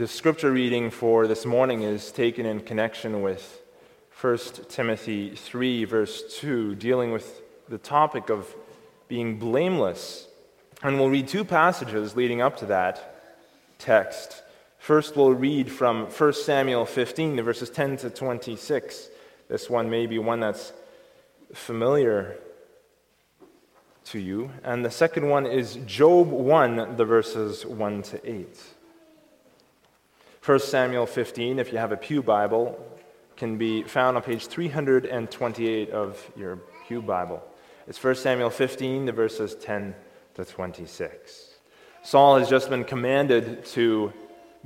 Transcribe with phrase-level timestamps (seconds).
[0.00, 3.60] The scripture reading for this morning is taken in connection with
[4.18, 4.38] 1
[4.70, 8.56] Timothy 3, verse 2, dealing with the topic of
[9.08, 10.26] being blameless.
[10.82, 13.14] And we'll read two passages leading up to that
[13.78, 14.42] text.
[14.78, 19.10] First, we'll read from 1 Samuel 15, the verses 10 to 26.
[19.50, 20.72] This one may be one that's
[21.52, 22.38] familiar
[24.06, 24.50] to you.
[24.64, 28.62] And the second one is Job 1, the verses 1 to 8.
[30.44, 32.82] 1 Samuel 15, if you have a Pew Bible,
[33.36, 36.56] can be found on page 328 of your
[36.88, 37.42] Pew Bible.
[37.86, 39.94] It's 1 Samuel 15, the verses 10
[40.36, 41.56] to 26.
[42.02, 44.14] Saul has just been commanded to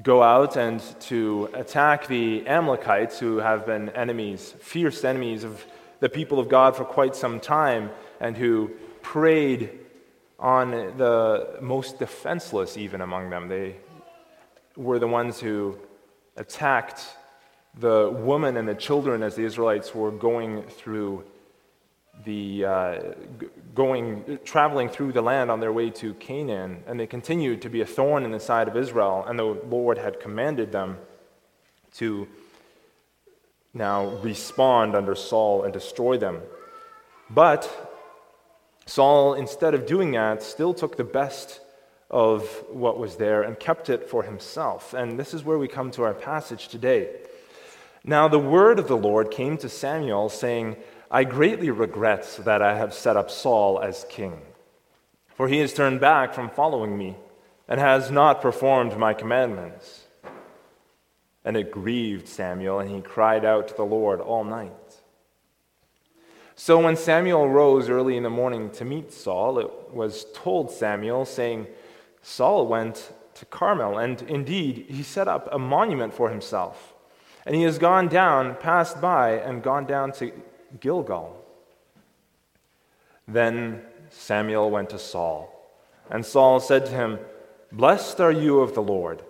[0.00, 5.64] go out and to attack the Amalekites, who have been enemies, fierce enemies of
[5.98, 8.70] the people of God for quite some time, and who
[9.02, 9.70] preyed
[10.38, 13.48] on the most defenseless, even among them.
[13.48, 13.74] They
[14.76, 15.78] were the ones who
[16.36, 17.16] attacked
[17.78, 21.24] the women and the children as the Israelites were going through
[22.24, 23.00] the uh,
[23.74, 27.80] going traveling through the land on their way to Canaan, and they continued to be
[27.80, 29.24] a thorn in the side of Israel.
[29.26, 30.98] And the Lord had commanded them
[31.94, 32.28] to
[33.72, 36.40] now respond under Saul and destroy them.
[37.28, 37.68] But
[38.86, 41.60] Saul, instead of doing that, still took the best
[42.14, 44.94] of what was there and kept it for himself.
[44.94, 47.08] And this is where we come to our passage today.
[48.04, 50.76] Now, the word of the Lord came to Samuel, saying,
[51.10, 54.40] I greatly regret that I have set up Saul as king,
[55.34, 57.16] for he has turned back from following me
[57.66, 60.04] and has not performed my commandments.
[61.44, 64.70] And it grieved Samuel, and he cried out to the Lord all night.
[66.54, 71.24] So when Samuel rose early in the morning to meet Saul, it was told Samuel,
[71.24, 71.66] saying,
[72.24, 76.94] Saul went to Carmel, and indeed he set up a monument for himself.
[77.44, 80.32] And he has gone down, passed by, and gone down to
[80.80, 81.44] Gilgal.
[83.28, 85.52] Then Samuel went to Saul,
[86.10, 87.18] and Saul said to him,
[87.70, 89.22] Blessed are you of the Lord.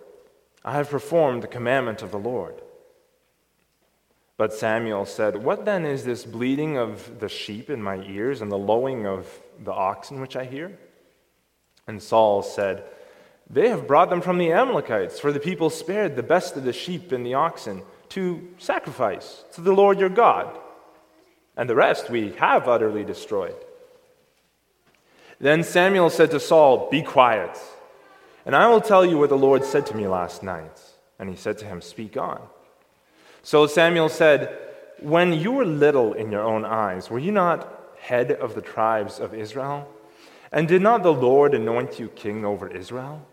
[0.63, 2.61] I have performed the commandment of the Lord.
[4.37, 8.49] But Samuel said, What then is this bleating of the sheep in my ears and
[8.49, 9.27] the lowing of
[9.61, 10.77] the oxen which I hear?
[11.87, 12.83] And Saul said,
[13.49, 16.73] They have brought them from the Amalekites, for the people spared the best of the
[16.73, 20.57] sheep and the oxen to sacrifice to the Lord your God,
[21.57, 23.55] and the rest we have utterly destroyed.
[25.39, 27.57] Then Samuel said to Saul, Be quiet,
[28.45, 30.79] and I will tell you what the Lord said to me last night.
[31.19, 32.41] And he said to him, Speak on.
[33.41, 34.57] So Samuel said,
[34.99, 39.19] When you were little in your own eyes, were you not head of the tribes
[39.19, 39.87] of Israel?
[40.51, 43.25] And did not the Lord anoint you king over Israel?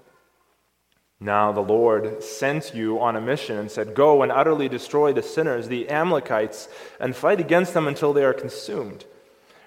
[1.20, 5.22] Now the Lord sent you on a mission and said, Go and utterly destroy the
[5.22, 6.68] sinners, the Amalekites,
[6.98, 9.04] and fight against them until they are consumed.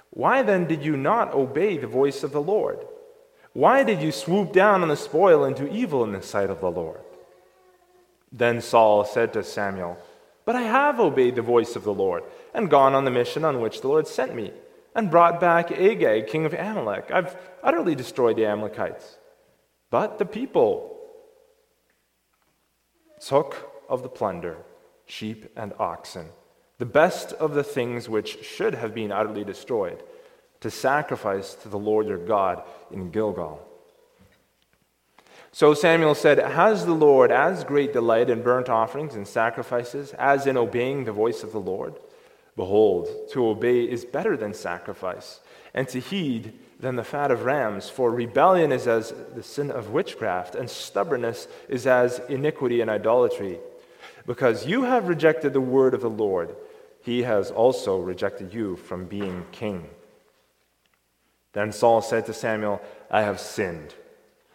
[0.09, 2.79] Why then did you not obey the voice of the Lord?
[3.53, 6.59] Why did you swoop down on the spoil and do evil in the sight of
[6.59, 7.00] the Lord?
[8.31, 9.97] Then Saul said to Samuel,
[10.44, 12.23] but I have obeyed the voice of the Lord
[12.53, 14.51] and gone on the mission on which the Lord sent me
[14.95, 17.11] and brought back Agag, king of Amalek.
[17.11, 19.17] I've utterly destroyed the Amalekites.
[19.91, 20.97] But the people
[23.19, 24.57] took of the plunder
[25.05, 26.29] sheep and oxen,
[26.79, 30.01] the best of the things which should have been utterly destroyed,
[30.61, 33.61] to sacrifice to the Lord your God in Gilgal.
[35.51, 40.47] So Samuel said, Has the Lord as great delight in burnt offerings and sacrifices as
[40.47, 41.95] in obeying the voice of the Lord?
[42.55, 45.41] Behold, to obey is better than sacrifice,
[45.73, 47.89] and to heed than the fat of rams.
[47.89, 53.59] For rebellion is as the sin of witchcraft, and stubbornness is as iniquity and idolatry.
[54.25, 56.55] Because you have rejected the word of the Lord,
[57.01, 59.89] he has also rejected you from being king.
[61.53, 63.93] Then Saul said to Samuel, I have sinned.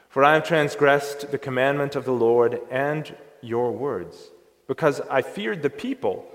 [0.08, 4.30] For I have transgressed the commandment of the Lord and your words,
[4.66, 6.26] because I feared the people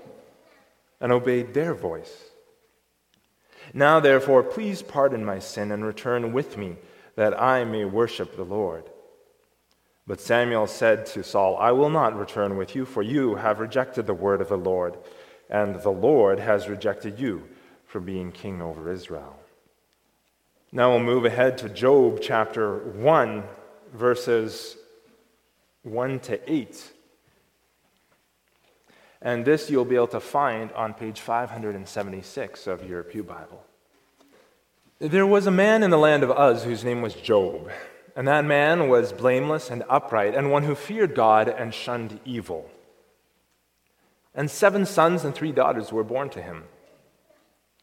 [1.00, 2.30] and obeyed their voice.
[3.74, 6.76] Now, therefore, please pardon my sin and return with me,
[7.16, 8.84] that I may worship the Lord.
[10.06, 14.06] But Samuel said to Saul, I will not return with you, for you have rejected
[14.06, 14.96] the word of the Lord,
[15.50, 17.42] and the Lord has rejected you
[17.86, 19.36] from being king over Israel.
[20.70, 23.42] Now we'll move ahead to Job chapter 1,
[23.94, 24.76] verses
[25.82, 26.92] 1 to 8.
[29.26, 33.60] And this you'll be able to find on page 576 of your Pew Bible.
[35.00, 37.68] There was a man in the land of Uz whose name was Job.
[38.14, 42.70] and that man was blameless and upright, and one who feared God and shunned evil.
[44.32, 46.62] And seven sons and three daughters were born to him.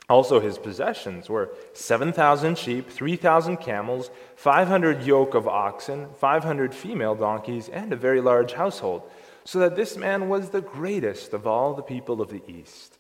[0.08, 7.68] Also, his possessions were 7,000 sheep, 3,000 camels, 500 yoke of oxen, 500 female donkeys,
[7.68, 9.02] and a very large household,
[9.46, 12.98] so that this man was the greatest of all the people of the East.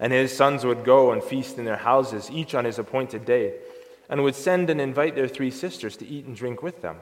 [0.00, 3.54] And his sons would go and feast in their houses, each on his appointed day,
[4.08, 6.96] and would send and invite their three sisters to eat and drink with them.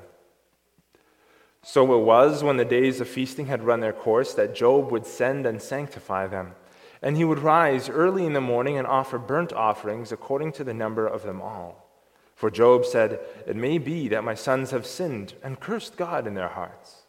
[1.62, 5.06] So it was when the days of feasting had run their course that Job would
[5.06, 6.54] send and sanctify them
[7.02, 10.74] and he would rise early in the morning and offer burnt offerings according to the
[10.74, 11.88] number of them all.
[12.34, 16.34] For Job said, It may be that my sons have sinned and cursed God in
[16.34, 17.05] their hearts.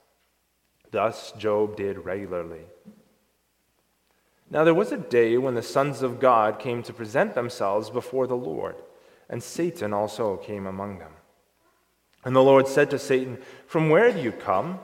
[0.92, 2.66] Thus Job did regularly.
[4.50, 8.28] Now there was a day when the sons of God came to present themselves before
[8.28, 8.76] the Lord,
[9.30, 11.12] and Satan also came among them.
[12.24, 14.80] And the Lord said to Satan, From where do you come?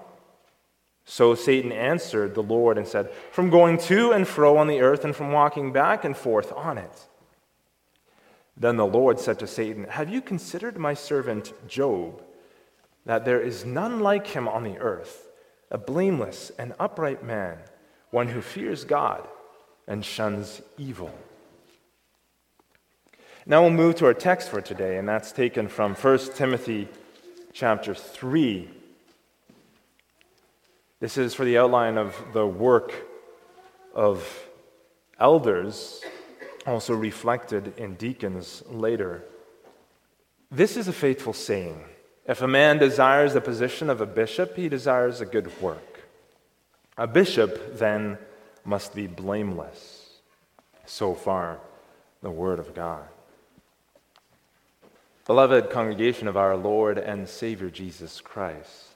[1.06, 5.04] So Satan answered the Lord and said, From going to and fro on the earth
[5.04, 7.08] and from walking back and forth on it.
[8.56, 12.22] Then the Lord said to Satan, Have you considered my servant Job,
[13.06, 15.28] that there is none like him on the earth,
[15.74, 17.58] a blameless and upright man,
[18.12, 19.28] one who fears God
[19.86, 21.14] and shuns evil?
[23.46, 26.88] Now we'll move to our text for today, and that's taken from 1 Timothy
[27.52, 28.70] chapter 3
[31.04, 32.94] this is for the outline of the work
[33.94, 34.26] of
[35.20, 36.02] elders,
[36.66, 39.22] also reflected in deacons later.
[40.50, 41.84] This is a faithful saying.
[42.26, 46.04] If a man desires the position of a bishop, he desires a good work.
[46.98, 48.18] A bishop, then,
[48.64, 50.20] must be blameless.
[50.86, 51.60] So far,
[52.22, 53.08] the Word of God.
[55.26, 58.94] Beloved congregation of our Lord and Savior Jesus Christ,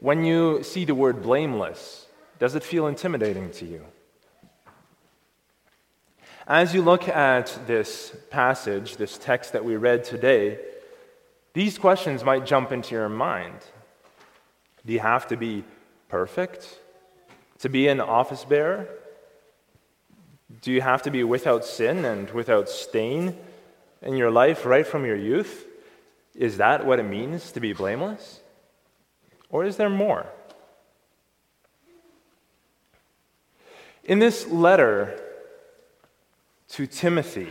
[0.00, 2.06] when you see the word blameless,
[2.38, 3.84] does it feel intimidating to you?
[6.46, 10.58] As you look at this passage, this text that we read today,
[11.52, 13.58] these questions might jump into your mind.
[14.84, 15.62] Do you have to be
[16.08, 16.80] perfect
[17.60, 18.88] to be an office bearer?
[20.62, 23.36] Do you have to be without sin and without stain
[24.00, 25.64] in your life right from your youth?
[26.34, 28.40] Is that what it means to be blameless?
[29.48, 30.26] Or is there more?
[34.02, 35.21] In this letter
[36.72, 37.48] to Timothy,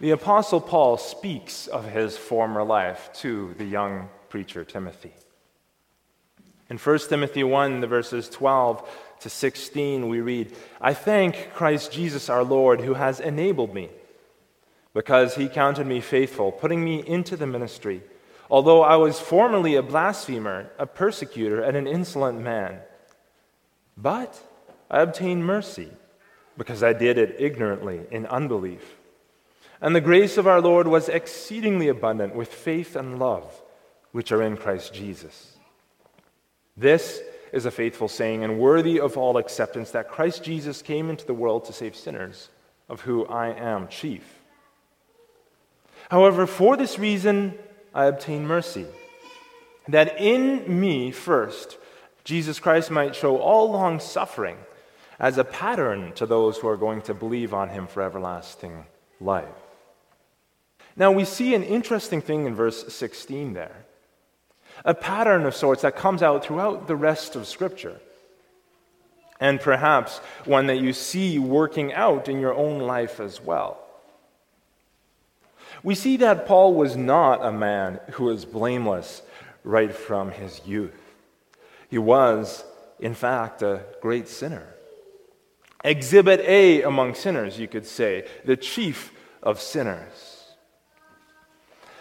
[0.00, 5.12] the Apostle Paul speaks of his former life to the young preacher Timothy.
[6.70, 8.88] In 1 Timothy 1, the verses 12
[9.20, 13.88] to 16, we read, I thank Christ Jesus our Lord who has enabled me,
[14.94, 18.02] because he counted me faithful, putting me into the ministry
[18.50, 22.80] although I was formerly a blasphemer, a persecutor, and an insolent man.
[23.96, 24.40] But
[24.90, 25.90] I obtained mercy
[26.58, 28.96] because I did it ignorantly in unbelief.
[29.80, 33.62] And the grace of our Lord was exceedingly abundant with faith and love,
[34.10, 35.56] which are in Christ Jesus.
[36.76, 37.22] This
[37.52, 41.32] is a faithful saying and worthy of all acceptance that Christ Jesus came into the
[41.32, 42.50] world to save sinners,
[42.88, 44.24] of whom I am chief.
[46.10, 47.54] However, for this reason,
[47.94, 48.86] I obtain mercy.
[49.86, 51.78] That in me first,
[52.24, 54.58] Jesus Christ might show all long suffering
[55.18, 58.84] as a pattern to those who are going to believe on him for everlasting
[59.20, 59.46] life.
[60.96, 63.84] Now, we see an interesting thing in verse 16 there
[64.84, 68.00] a pattern of sorts that comes out throughout the rest of Scripture.
[69.40, 73.78] And perhaps one that you see working out in your own life as well.
[75.82, 79.22] We see that Paul was not a man who was blameless
[79.62, 81.00] right from his youth.
[81.88, 82.64] He was,
[82.98, 84.66] in fact, a great sinner.
[85.84, 90.54] Exhibit A among sinners, you could say, the chief of sinners.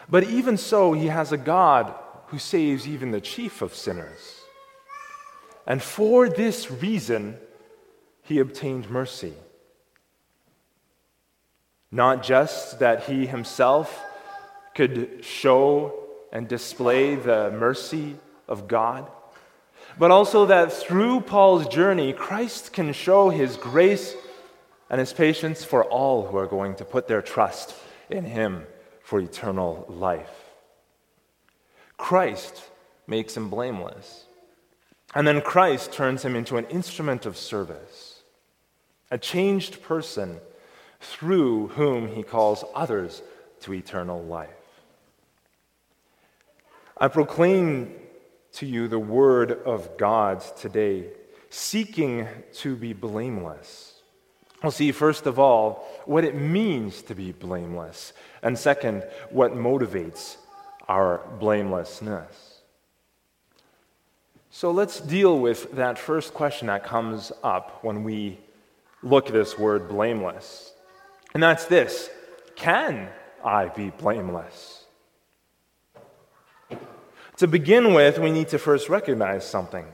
[0.09, 1.93] But even so, he has a God
[2.27, 4.41] who saves even the chief of sinners.
[5.65, 7.37] And for this reason,
[8.23, 9.33] he obtained mercy.
[11.91, 14.03] Not just that he himself
[14.75, 15.93] could show
[16.31, 18.17] and display the mercy
[18.47, 19.09] of God,
[19.97, 24.15] but also that through Paul's journey, Christ can show his grace
[24.89, 27.75] and his patience for all who are going to put their trust
[28.09, 28.65] in him
[29.03, 30.47] for eternal life.
[31.97, 32.63] Christ
[33.07, 34.25] makes him blameless.
[35.15, 38.21] And then Christ turns him into an instrument of service,
[39.09, 40.39] a changed person
[40.99, 43.21] through whom he calls others
[43.61, 44.49] to eternal life.
[46.97, 47.93] I proclaim
[48.57, 51.05] to you the word of God today,
[51.49, 53.93] seeking to be blameless.
[54.63, 60.37] We'll see, first of all, what it means to be blameless, and second, what motivates
[60.87, 62.61] our blamelessness.
[64.49, 68.39] So let's deal with that first question that comes up when we
[69.03, 70.73] look at this word blameless.
[71.35, 72.09] And that's this
[72.55, 73.09] Can
[73.45, 74.76] I be blameless?
[77.37, 79.85] To begin with, we need to first recognize something.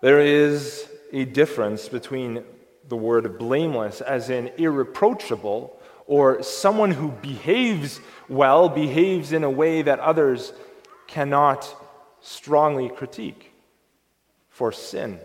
[0.00, 2.44] There is a difference between
[2.88, 9.82] the word blameless, as in irreproachable, or someone who behaves well, behaves in a way
[9.82, 10.52] that others
[11.08, 11.74] cannot
[12.20, 13.52] strongly critique
[14.50, 15.18] for sin,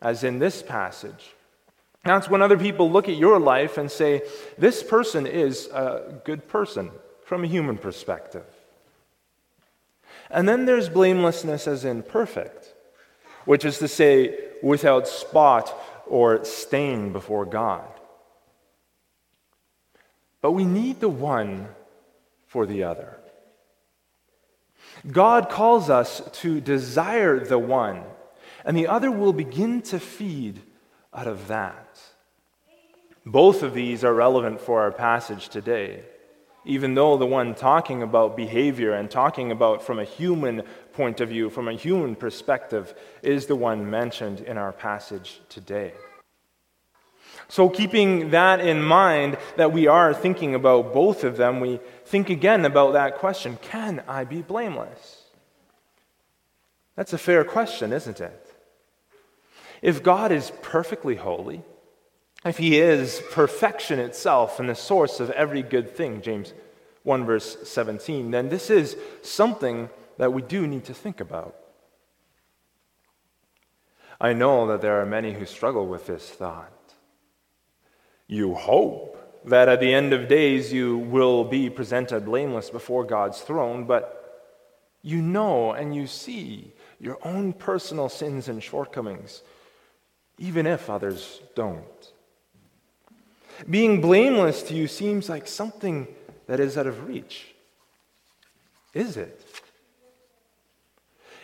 [0.00, 1.34] as in this passage.
[2.02, 4.22] That's when other people look at your life and say,
[4.56, 6.92] this person is a good person
[7.24, 8.46] from a human perspective.
[10.34, 12.74] And then there's blamelessness as in perfect,
[13.44, 15.72] which is to say, without spot
[16.08, 17.88] or stain before God.
[20.42, 21.68] But we need the one
[22.48, 23.16] for the other.
[25.06, 28.02] God calls us to desire the one,
[28.64, 30.60] and the other will begin to feed
[31.14, 32.00] out of that.
[33.24, 36.02] Both of these are relevant for our passage today,
[36.64, 41.28] even though the one talking about behavior and talking about from a human point of
[41.28, 45.92] view, from a human perspective, is the one mentioned in our passage today.
[47.48, 52.30] So, keeping that in mind, that we are thinking about both of them, we think
[52.30, 55.24] again about that question Can I be blameless?
[56.96, 58.40] That's a fair question, isn't it?
[59.82, 61.62] If God is perfectly holy,
[62.44, 66.52] if He is perfection itself and the source of every good thing, James
[67.02, 71.56] 1 verse 17, then this is something that we do need to think about.
[74.20, 76.72] I know that there are many who struggle with this thought.
[78.26, 83.40] You hope that at the end of days you will be presented blameless before God's
[83.40, 84.20] throne, but
[85.02, 89.42] you know and you see your own personal sins and shortcomings
[90.38, 92.12] even if others don't.
[93.68, 96.06] Being blameless to you seems like something
[96.46, 97.54] that is out of reach.
[98.92, 99.40] Is it?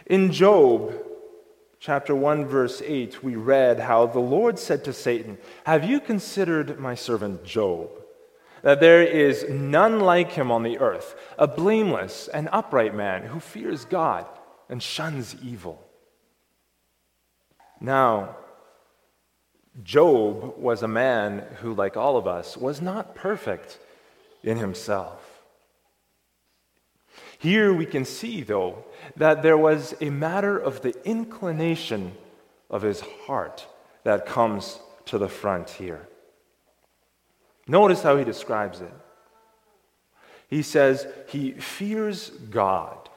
[0.07, 0.95] In Job
[1.79, 6.79] chapter 1 verse 8 we read how the Lord said to Satan, "Have you considered
[6.79, 7.91] my servant Job?
[8.63, 13.41] That there is none like him on the earth, a blameless and upright man who
[13.41, 14.27] fears God
[14.69, 15.83] and shuns evil."
[17.81, 18.37] Now,
[19.83, 23.79] Job was a man who, like all of us, was not perfect
[24.43, 25.43] in himself.
[27.39, 28.85] Here we can see, though,
[29.17, 32.13] that there was a matter of the inclination
[32.69, 33.67] of his heart
[34.05, 36.07] that comes to the front here.
[37.67, 38.93] Notice how he describes it.
[40.49, 43.09] He says he fears God.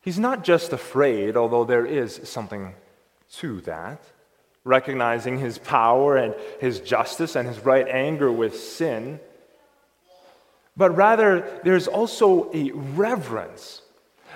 [0.00, 2.74] He's not just afraid, although there is something
[3.34, 4.02] to that
[4.64, 9.18] recognizing his power and his justice and his right anger with sin.
[10.76, 13.82] But rather, there's also a reverence,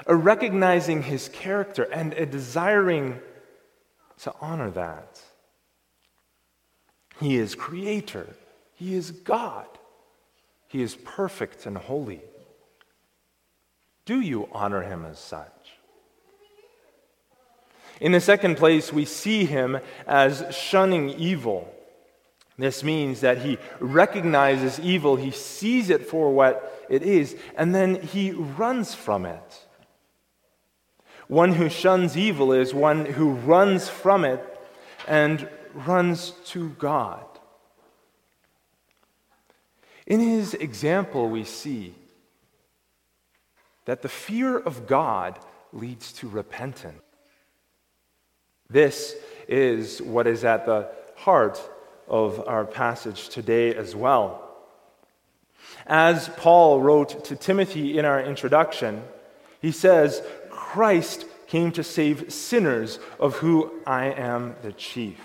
[0.06, 3.20] a recognizing his character, and a desiring
[4.20, 5.20] to honor that.
[7.20, 8.26] He is creator,
[8.74, 9.66] he is God,
[10.68, 12.20] he is perfect and holy.
[14.04, 15.55] Do you honor him as such?
[18.00, 21.72] In the second place, we see him as shunning evil.
[22.58, 28.00] This means that he recognizes evil, he sees it for what it is, and then
[28.00, 29.66] he runs from it.
[31.28, 34.42] One who shuns evil is one who runs from it
[35.06, 37.24] and runs to God.
[40.06, 41.94] In his example, we see
[43.86, 45.38] that the fear of God
[45.72, 47.02] leads to repentance.
[48.68, 49.14] This
[49.48, 51.60] is what is at the heart
[52.08, 54.42] of our passage today as well.
[55.86, 59.02] As Paul wrote to Timothy in our introduction,
[59.60, 65.20] he says, Christ came to save sinners, of who I am the chief.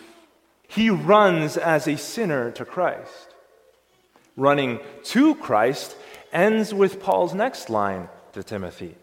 [0.67, 3.33] He runs as a sinner to Christ.
[4.37, 5.95] Running to Christ
[6.31, 8.95] ends with Paul's next line to Timothy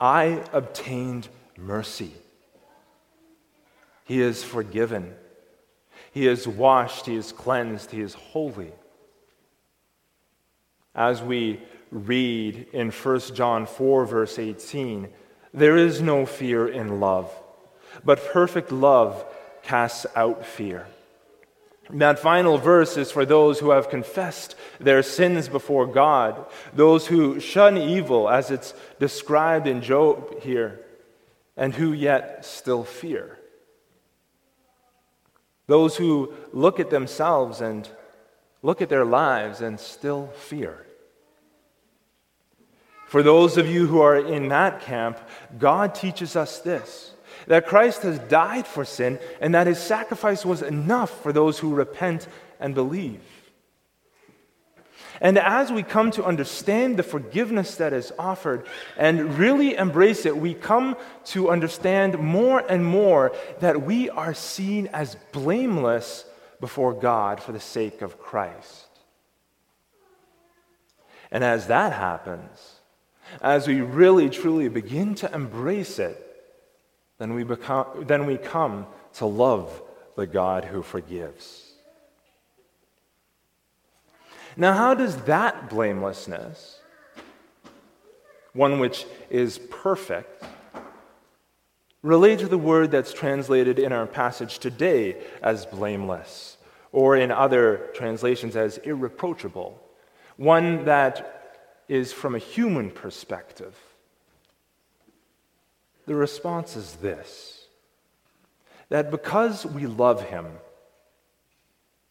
[0.00, 2.12] I obtained mercy.
[4.04, 5.14] He is forgiven.
[6.12, 7.06] He is washed.
[7.06, 7.90] He is cleansed.
[7.90, 8.72] He is holy.
[10.94, 15.08] as we read in 1 John 4, verse 18,
[15.54, 17.30] there is no fear in love,
[18.04, 19.24] but perfect love
[19.62, 20.86] casts out fear.
[21.90, 27.40] That final verse is for those who have confessed their sins before God, those who
[27.40, 30.80] shun evil, as it's described in Job here,
[31.56, 33.38] and who yet still fear.
[35.72, 37.88] Those who look at themselves and
[38.60, 40.86] look at their lives and still fear.
[43.06, 45.18] For those of you who are in that camp,
[45.58, 47.14] God teaches us this
[47.46, 51.74] that Christ has died for sin and that his sacrifice was enough for those who
[51.74, 52.28] repent
[52.60, 53.22] and believe.
[55.22, 58.66] And as we come to understand the forgiveness that is offered
[58.98, 64.88] and really embrace it, we come to understand more and more that we are seen
[64.88, 66.24] as blameless
[66.60, 68.88] before God for the sake of Christ.
[71.30, 72.80] And as that happens,
[73.40, 76.18] as we really truly begin to embrace it,
[77.18, 79.82] then we, become, then we come to love
[80.16, 81.61] the God who forgives.
[84.56, 86.80] Now, how does that blamelessness,
[88.52, 90.44] one which is perfect,
[92.02, 96.58] relate to the word that's translated in our passage today as blameless,
[96.92, 99.80] or in other translations as irreproachable?
[100.36, 103.76] One that is from a human perspective.
[106.06, 107.58] The response is this
[108.88, 110.46] that because we love him,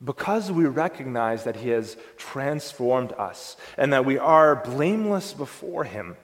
[0.04, 6.18] because we recognize that he has transformed us and that we are blameless before him,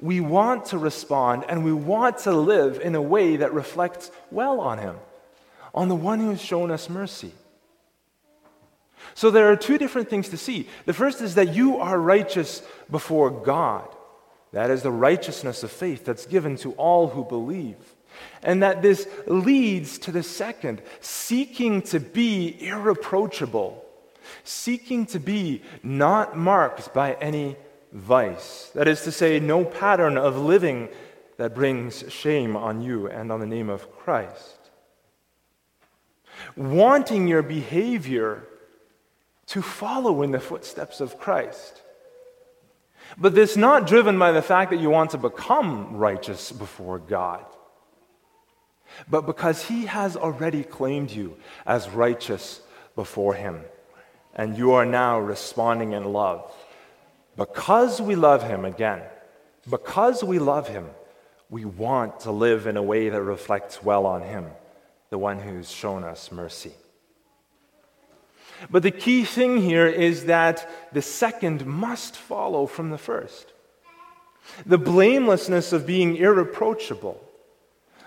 [0.00, 4.60] we want to respond and we want to live in a way that reflects well
[4.60, 4.96] on him,
[5.74, 7.32] on the one who has shown us mercy.
[9.14, 10.68] So there are two different things to see.
[10.86, 13.88] The first is that you are righteous before God.
[14.52, 17.93] That is the righteousness of faith that's given to all who believe.
[18.42, 23.84] And that this leads to the second, seeking to be irreproachable,
[24.42, 27.56] seeking to be not marked by any
[27.92, 28.70] vice.
[28.74, 30.88] That is to say, no pattern of living
[31.36, 34.58] that brings shame on you and on the name of Christ.
[36.56, 38.46] Wanting your behavior
[39.46, 41.82] to follow in the footsteps of Christ.
[43.16, 47.44] But this not driven by the fact that you want to become righteous before God,
[49.08, 52.60] but because He has already claimed you as righteous
[52.94, 53.60] before Him,
[54.34, 56.52] and you are now responding in love.
[57.36, 59.02] Because we love Him again,
[59.68, 60.86] because we love Him,
[61.50, 64.46] we want to live in a way that reflects well on Him,
[65.10, 66.72] the one who's shown us mercy.
[68.70, 73.52] But the key thing here is that the second must follow from the first.
[74.66, 77.20] The blamelessness of being irreproachable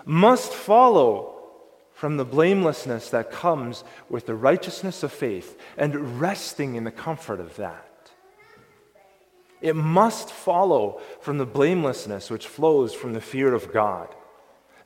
[0.07, 1.33] must follow
[1.93, 7.39] from the blamelessness that comes with the righteousness of faith and resting in the comfort
[7.39, 8.11] of that.
[9.61, 14.13] It must follow from the blamelessness which flows from the fear of God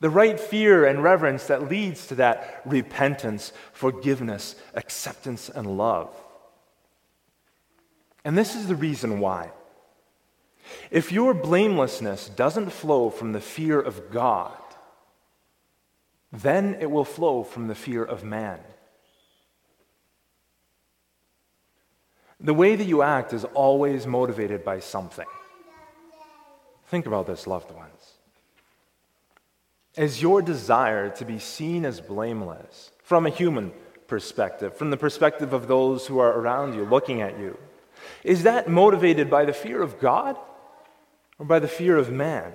[0.01, 6.09] the right fear and reverence that leads to that repentance, forgiveness, acceptance, and love.
[8.25, 9.51] And this is the reason why.
[10.89, 14.57] If your blamelessness doesn't flow from the fear of God,
[16.31, 18.59] then it will flow from the fear of man.
[22.39, 25.27] The way that you act is always motivated by something.
[26.87, 28.13] Think about this, loved ones.
[29.95, 33.71] Is your desire to be seen as blameless from a human
[34.07, 37.57] perspective, from the perspective of those who are around you, looking at you?
[38.23, 40.37] Is that motivated by the fear of God
[41.37, 42.53] or by the fear of man?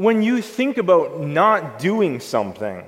[0.00, 2.86] When you think about not doing something,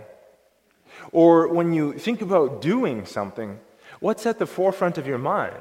[1.11, 3.61] or when you think about doing something,
[4.01, 5.61] what's at the forefront of your mind?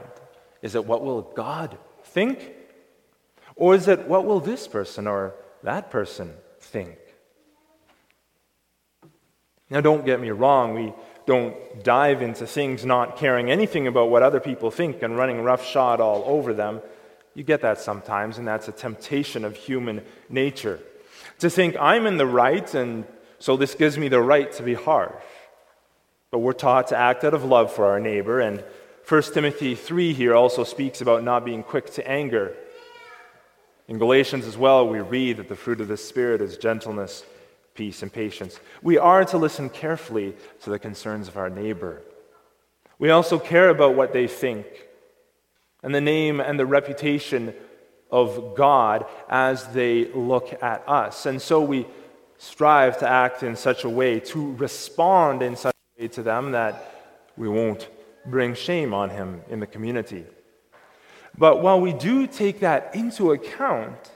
[0.61, 2.53] Is it what will God think?
[3.57, 6.97] Or is it what will this person or that person think.
[9.69, 10.93] Now, don't get me wrong, we
[11.25, 15.99] don't dive into things not caring anything about what other people think and running roughshod
[15.99, 16.79] all over them.
[17.35, 20.79] You get that sometimes, and that's a temptation of human nature.
[21.41, 23.05] To think I'm in the right, and
[23.37, 25.13] so this gives me the right to be harsh.
[26.31, 28.63] But we're taught to act out of love for our neighbor, and
[29.07, 32.55] 1 Timothy 3 here also speaks about not being quick to anger
[33.91, 37.25] in Galatians as well, we read that the fruit of the Spirit is gentleness,
[37.73, 38.57] peace, and patience.
[38.81, 42.01] We are to listen carefully to the concerns of our neighbor.
[42.99, 44.65] We also care about what they think.
[45.83, 47.53] and the name and the reputation
[48.11, 51.25] of God as they look at us.
[51.25, 51.87] And so we
[52.37, 56.51] strive to act in such a way, to respond in such a way to them
[56.51, 56.93] that
[57.37, 57.89] we won't
[58.25, 60.25] bring shame on him in the community.
[61.37, 64.11] But while we do take that into account,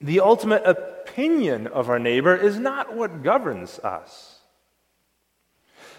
[0.00, 4.33] the ultimate opinion of our neighbor is not what governs us.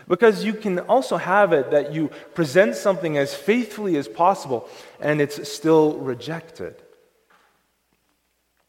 [0.08, 5.20] Because you can also have it that you present something as faithfully as possible and
[5.20, 6.82] it's still rejected.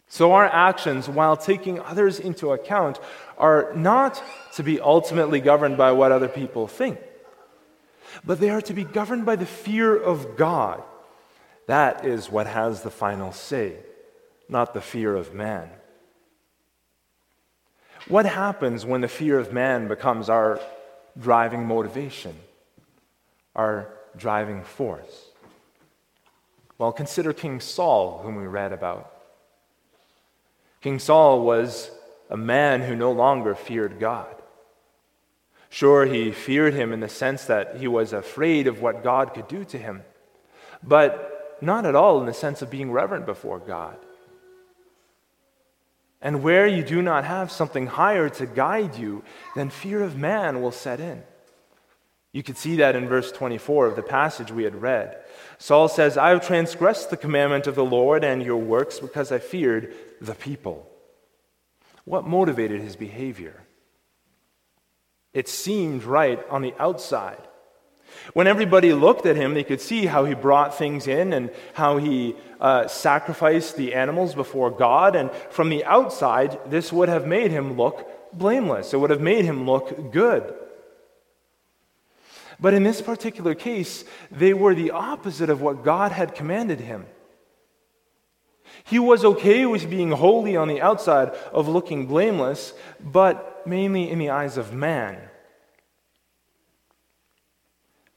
[0.09, 2.99] So, our actions, while taking others into account,
[3.37, 4.22] are not
[4.55, 6.99] to be ultimately governed by what other people think,
[8.25, 10.83] but they are to be governed by the fear of God.
[11.66, 13.75] That is what has the final say,
[14.49, 15.68] not the fear of man.
[18.09, 20.61] What happens when the fear of man becomes our
[21.18, 22.35] driving motivation,
[23.55, 25.26] our driving force?
[26.79, 29.12] Well, consider King Saul, whom we read about.
[30.81, 31.90] King Saul was
[32.31, 34.35] a man who no longer feared God.
[35.68, 39.48] Sure, he feared him in the sense that he was afraid of what God could
[39.48, 40.02] do to him,
[40.83, 43.96] but not at all in the sense of being reverent before God.
[46.20, 49.22] And where you do not have something higher to guide you,
[49.55, 51.22] then fear of man will set in.
[52.33, 55.16] You could see that in verse 24 of the passage we had read.
[55.59, 59.38] Saul says, I have transgressed the commandment of the Lord and your works because I
[59.38, 60.87] feared the people.
[62.05, 63.62] What motivated his behavior?
[65.33, 67.46] It seemed right on the outside.
[68.33, 71.96] When everybody looked at him, they could see how he brought things in and how
[71.98, 75.16] he uh, sacrificed the animals before God.
[75.16, 78.92] And from the outside, this would have made him look blameless.
[78.92, 80.55] It would have made him look good.
[82.59, 87.07] But in this particular case, they were the opposite of what God had commanded him.
[88.85, 94.19] He was okay with being holy on the outside of looking blameless, but mainly in
[94.19, 95.19] the eyes of man.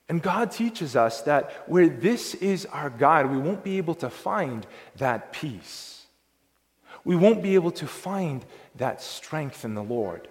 [0.09, 4.09] And God teaches us that where this is our God, we won't be able to
[4.09, 4.65] find
[4.97, 6.07] that peace.
[7.05, 8.43] We won't be able to find
[8.75, 10.27] that strength in the Lord.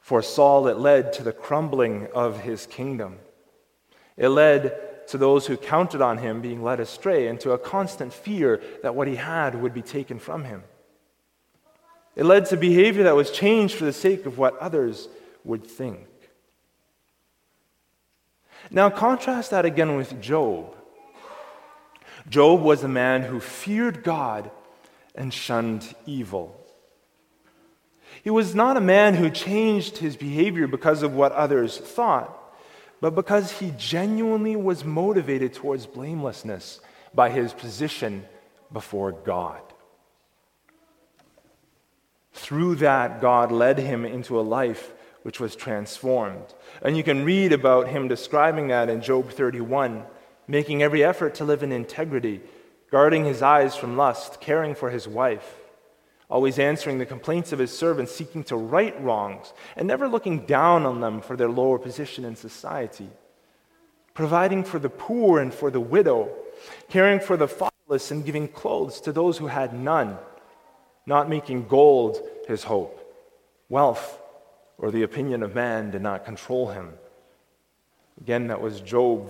[0.00, 3.18] For Saul, it led to the crumbling of his kingdom.
[4.16, 8.12] It led to those who counted on him being led astray and to a constant
[8.12, 10.62] fear that what he had would be taken from him.
[12.14, 15.08] It led to behavior that was changed for the sake of what others
[15.44, 16.06] would think.
[18.70, 20.76] Now, contrast that again with Job.
[22.28, 24.50] Job was a man who feared God
[25.14, 26.56] and shunned evil.
[28.22, 32.36] He was not a man who changed his behavior because of what others thought,
[33.00, 36.80] but because he genuinely was motivated towards blamelessness
[37.14, 38.24] by his position
[38.72, 39.60] before God.
[42.32, 46.54] Through that, God led him into a life which was transformed.
[46.82, 50.04] And you can read about him describing that in Job 31,
[50.48, 52.40] making every effort to live in integrity,
[52.90, 55.56] guarding his eyes from lust, caring for his wife,
[56.28, 60.86] always answering the complaints of his servants, seeking to right wrongs, and never looking down
[60.86, 63.08] on them for their lower position in society,
[64.14, 66.30] providing for the poor and for the widow,
[66.88, 70.16] caring for the fatherless, and giving clothes to those who had none,
[71.06, 72.96] not making gold his hope,
[73.68, 74.19] wealth
[74.80, 76.94] or the opinion of man did not control him.
[78.20, 79.28] Again, that was Job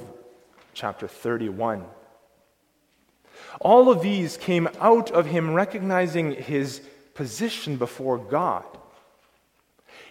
[0.75, 1.85] chapter 31.
[3.61, 6.81] All of these came out of him recognizing his
[7.15, 8.65] position before God.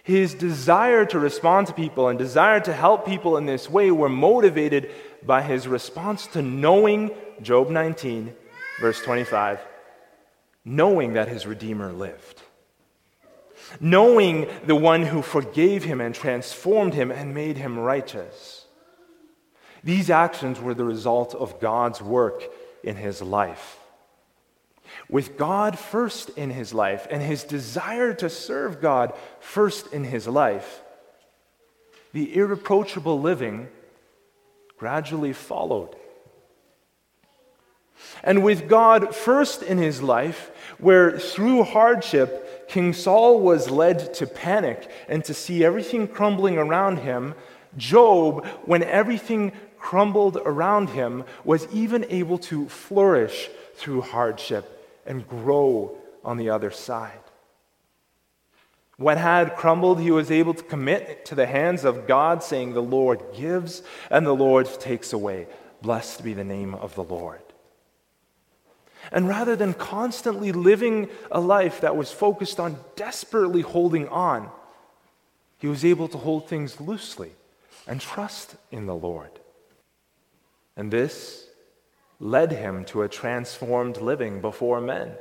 [0.02, 4.08] His desire to respond to people and desire to help people in this way were
[4.08, 4.90] motivated
[5.24, 7.10] by his response to knowing,
[7.42, 8.34] Job 19,
[8.80, 9.60] verse 25,
[10.64, 12.42] knowing that his Redeemer lived
[13.78, 18.66] knowing the one who forgave him and transformed him and made him righteous.
[19.84, 22.42] These actions were the result of God's work
[22.82, 23.78] in his life.
[25.08, 30.26] With God first in his life and his desire to serve God first in his
[30.26, 30.82] life,
[32.12, 33.68] the irreproachable living
[34.76, 35.94] gradually followed.
[38.22, 44.28] And with God first in his life, where through hardship King Saul was led to
[44.28, 47.34] panic and to see everything crumbling around him.
[47.76, 55.98] Job, when everything crumbled around him, was even able to flourish through hardship and grow
[56.24, 57.18] on the other side.
[58.98, 62.82] What had crumbled, he was able to commit to the hands of God, saying, The
[62.82, 65.48] Lord gives and the Lord takes away.
[65.82, 67.49] Blessed be the name of the Lord.
[69.12, 74.50] And rather than constantly living a life that was focused on desperately holding on,
[75.58, 77.32] he was able to hold things loosely
[77.86, 79.30] and trust in the Lord.
[80.76, 81.46] And this
[82.18, 85.12] led him to a transformed living before men.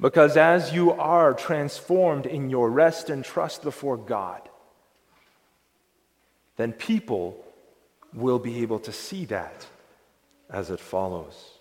[0.00, 4.48] Because as you are transformed in your rest and trust before God,
[6.56, 7.42] then people
[8.12, 9.66] will be able to see that
[10.50, 11.57] as it follows.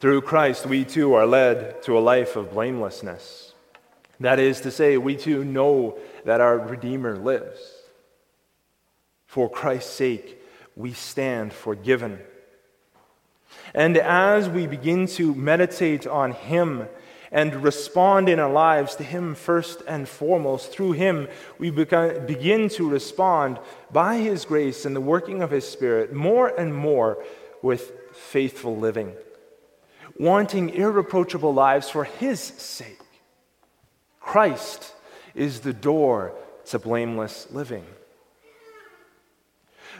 [0.00, 3.52] Through Christ, we too are led to a life of blamelessness.
[4.18, 7.60] That is to say, we too know that our Redeemer lives.
[9.26, 10.42] For Christ's sake,
[10.74, 12.18] we stand forgiven.
[13.74, 16.88] And as we begin to meditate on Him
[17.30, 22.88] and respond in our lives to Him first and foremost, through Him, we begin to
[22.88, 23.58] respond
[23.92, 27.22] by His grace and the working of His Spirit more and more
[27.62, 29.12] with faithful living,
[30.20, 33.00] wanting irreproachable lives for His sake.
[34.20, 34.92] Christ
[35.34, 36.34] is the door
[36.66, 37.86] to blameless living.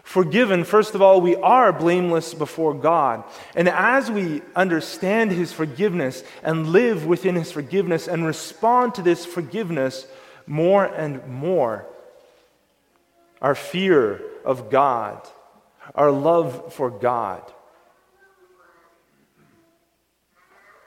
[0.03, 3.25] Forgiven, first of all, we are blameless before God.
[3.55, 9.25] And as we understand His forgiveness and live within His forgiveness and respond to this
[9.25, 10.07] forgiveness
[10.47, 11.87] more and more,
[13.41, 15.27] our fear of God,
[15.95, 17.43] our love for God,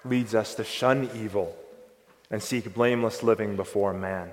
[0.06, 1.56] leads us to shun evil
[2.30, 4.32] and seek blameless living before man.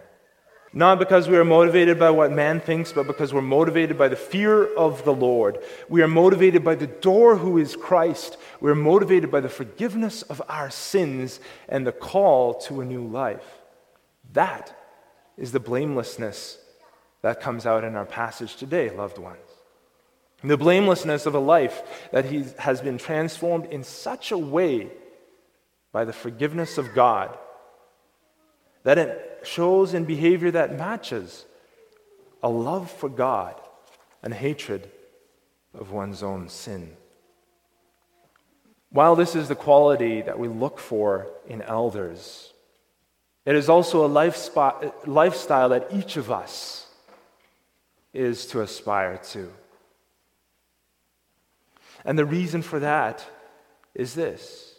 [0.73, 4.15] Not because we are motivated by what man thinks, but because we're motivated by the
[4.15, 5.59] fear of the Lord.
[5.89, 8.37] We are motivated by the door who is Christ.
[8.61, 13.05] We are motivated by the forgiveness of our sins and the call to a new
[13.05, 13.59] life.
[14.33, 14.77] That
[15.37, 16.59] is the blamelessness
[17.23, 19.39] that comes out in our passage today, loved ones.
[20.45, 24.89] The blamelessness of a life that he has been transformed in such a way
[25.93, 27.37] by the forgiveness of God
[28.83, 31.45] that it shows in behavior that matches
[32.43, 33.61] a love for God
[34.23, 34.91] and hatred
[35.75, 36.97] of one's own sin.
[38.91, 42.53] While this is the quality that we look for in elders,
[43.45, 44.09] it is also a
[45.07, 46.87] lifestyle that each of us
[48.13, 49.53] is to aspire to.
[52.05, 53.25] And the reason for that
[53.95, 54.70] is this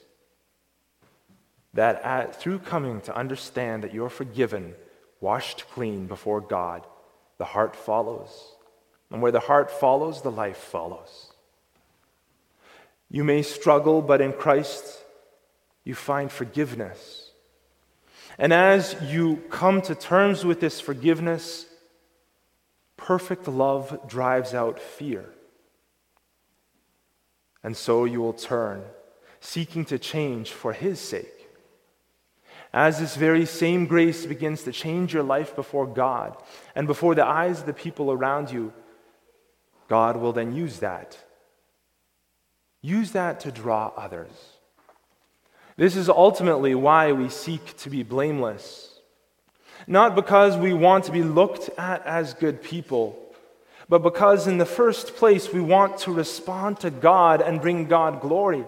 [1.74, 4.76] that at, through coming to understand that you're forgiven,
[5.20, 6.86] washed clean before God,
[7.38, 8.56] the heart follows.
[9.10, 11.32] And where the heart follows, the life follows.
[13.10, 15.04] You may struggle, but in Christ,
[15.84, 17.32] you find forgiveness.
[18.38, 21.66] And as you come to terms with this forgiveness,
[22.96, 25.26] perfect love drives out fear.
[27.64, 28.84] And so you will turn,
[29.40, 31.41] seeking to change for His sake.
[32.74, 36.38] As this very same grace begins to change your life before God
[36.74, 38.72] and before the eyes of the people around you,
[39.90, 41.18] God will then use that.
[42.82, 44.32] Use that to draw others.
[45.76, 49.00] This is ultimately why we seek to be blameless.
[49.88, 53.18] Not because we want to be looked at as good people,
[53.90, 58.22] but because in the first place we want to respond to God and bring God
[58.22, 58.66] glory.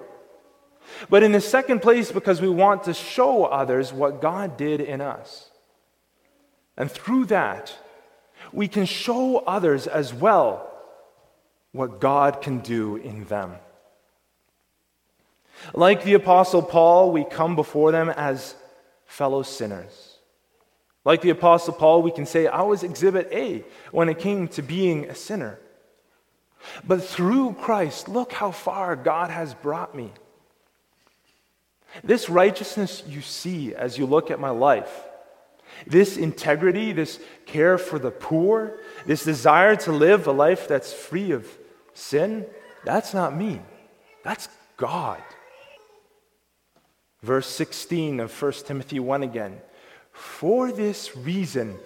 [1.10, 5.02] But in the second place, because we want to show others what God did in
[5.02, 5.50] us.
[6.78, 7.78] And through that,
[8.52, 10.70] we can show others as well
[11.72, 13.54] what God can do in them.
[15.74, 18.56] Like the Apostle Paul, we come before them as
[19.06, 20.18] fellow sinners.
[21.06, 24.62] Like the Apostle Paul, we can say, I was exhibit A when it came to
[24.62, 25.60] being a sinner.
[26.86, 30.12] But through Christ, look how far God has brought me.
[32.04, 35.04] This righteousness you see as you look at my life,
[35.86, 41.32] this integrity, this care for the poor, this desire to live a life that's free
[41.32, 41.48] of
[41.94, 42.46] sin,
[42.86, 43.62] that's not me.
[44.24, 45.22] That's God.
[47.22, 49.62] Verse 16 of 1 Timothy 1 again.
[50.12, 51.78] For this reason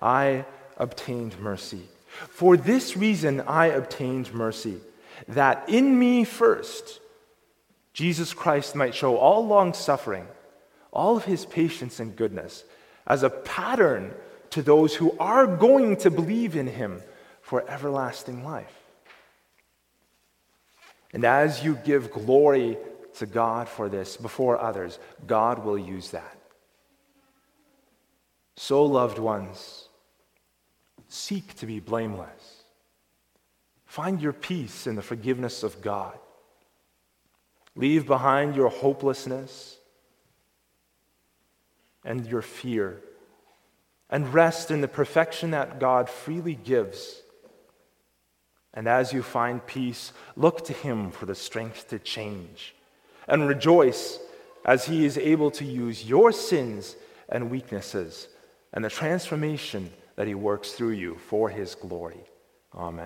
[0.00, 0.44] I
[0.76, 1.82] obtained mercy.
[2.28, 4.76] For this reason I obtained mercy,
[5.28, 7.00] that in me first,
[7.94, 10.26] Jesus Christ might show all long suffering,
[10.92, 12.64] all of his patience and goodness,
[13.06, 14.12] as a pattern
[14.50, 17.00] to those who are going to believe in him
[17.40, 18.74] for everlasting life.
[21.12, 22.76] And as you give glory
[23.18, 26.36] to God for this before others, God will use that.
[28.56, 29.88] So, loved ones,
[31.08, 32.62] seek to be blameless.
[33.86, 36.18] Find your peace in the forgiveness of God.
[37.76, 39.78] Leave behind your hopelessness
[42.04, 43.00] and your fear,
[44.10, 47.22] and rest in the perfection that God freely gives.
[48.74, 52.74] And as you find peace, look to Him for the strength to change,
[53.26, 54.18] and rejoice
[54.64, 56.96] as He is able to use your sins
[57.28, 58.28] and weaknesses
[58.72, 62.20] and the transformation that He works through you for His glory.
[62.74, 63.02] Amen.